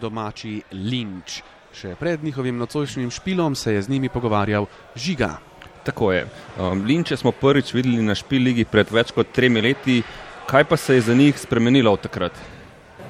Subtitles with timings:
[0.00, 1.42] domači Linč.
[1.76, 5.36] Še pred njihovim nocojšnjim špilom se je z njimi pogovarjal Žiga.
[5.84, 6.26] Tako je.
[6.58, 10.02] Um, Linče smo prvič videli na špil ligi pred več kot tremi leti.
[10.50, 12.32] Kaj pa se je za njih spremenilo od takrat?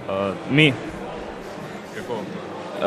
[0.05, 0.73] Uh, mi.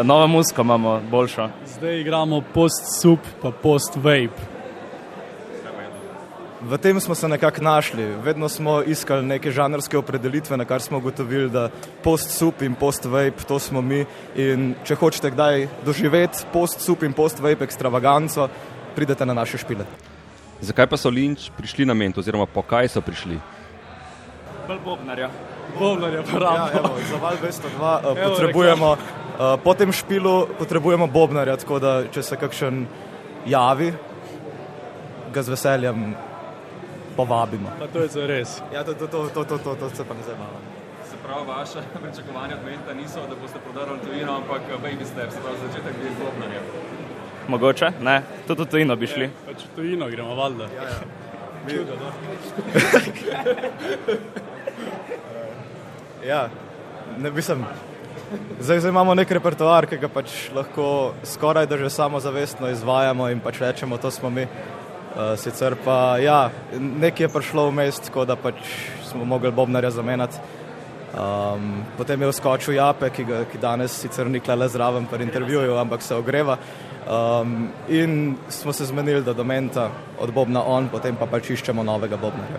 [0.04, 1.50] Nova muska imamo, boljša.
[1.76, 4.53] Zdaj igramo post-sup, pa post-vape.
[6.64, 8.04] V tem smo se nekako našli.
[8.24, 11.68] Vedno smo iskali neke žanrske opredelitve, na kar smo ugotovili, da
[12.04, 14.06] post-sup in post-vape, to smo mi.
[14.40, 18.48] In če hočete kdaj doživeti post-sup in post-vape ekstravaganco,
[18.96, 19.84] pridete na naše špile.
[20.64, 23.42] Zakaj pa so Linč prišli na ment, oziroma po kaj so prišli?
[24.68, 25.28] Bolj bobnarja.
[25.80, 26.70] Bobnarja, Ja, prav.
[26.80, 32.24] evo, za Val 202 uh, potrebujemo, uh, po tem špilu potrebujemo bobnarja, tako da če
[32.24, 32.86] se kakšen
[33.52, 33.92] javi,
[35.34, 36.14] ga z veseljem
[37.16, 37.70] povabimo.
[37.80, 38.62] Pa to je za res.
[38.74, 40.60] Ja, to, to, to, to, to, to, to se pa ne zabava.
[41.10, 45.40] Se pravi, vaše pričakovanja od menta niso, da boste prodarili tujino, ampak baby steps, se
[45.42, 46.62] pravi začetek bi bobnarja.
[47.48, 49.30] Mogoče, ne, tudi v tujino bi šli.
[49.46, 50.64] Pač v tujino gremo, valjda.
[50.76, 50.90] Ja, ja.
[51.70, 52.12] Čudo, no.
[56.28, 56.50] Ja,
[57.18, 57.66] ne mislim.
[58.60, 63.42] Zdaj, zdaj imamo nek repertoar, ki ga pač lahko skoraj da že samozavestno izvajamo in
[63.44, 64.48] pač rečemo, to smo mi.
[65.14, 68.58] Uh, sicer pa ja, nekaj je prišlo vmes, tako da pač
[69.06, 70.42] smo mogli Bobnarja zamenjati.
[71.14, 75.78] Um, potem je vskočil Jape, ki, ga, ki danes sicer ni le zraven pri intervjuju,
[75.78, 76.58] ampak se ogreva.
[77.06, 81.84] Um, in smo se zmenili, da do menta od Bobna on, potem pa pač iščemo
[81.84, 82.58] novega Bobnarja.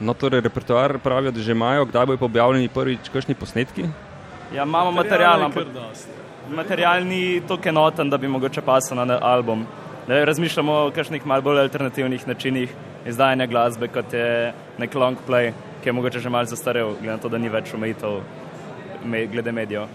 [0.00, 3.88] No, torej, repertoar pravijo, da že imajo, kdaj bojo pa objavljeni prvič kakšni posnetki?
[4.54, 5.66] Ja, imamo material, je ampak
[6.48, 9.66] material ni toliko enoten, da bi mogoče pasal na album.
[10.10, 12.70] Ne, razmišljamo o kakšnih malo bolj alternativnih načinih
[13.06, 17.18] izdajanja glasbe, kot je nek long play, ki je mogoče že malo zastarel, glede na
[17.22, 18.16] to, da ni več omejitev
[19.04, 19.86] me, glede medijev.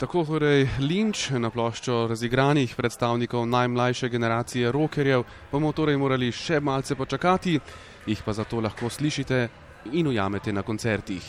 [0.00, 6.96] Tako torej Linč na ploščo razigranih predstavnikov najmlajše generacije rockerjev bomo torej morali še malce
[6.96, 7.60] počakati,
[8.06, 9.48] jih pa zato lahko slišite
[9.92, 11.24] in ujamete na koncertih.